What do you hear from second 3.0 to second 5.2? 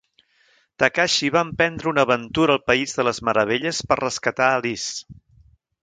de les meravelles per rescatar a Alice.